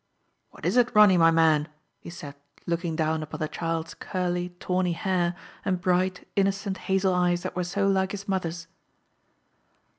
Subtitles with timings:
[0.49, 1.67] "What is it, Ronny, my man?
[1.85, 2.33] *' he said,
[2.65, 7.63] looking down upon the child's curly, tawny hair and bright, innocent, hazel eyes that were
[7.63, 8.65] so like his mother's.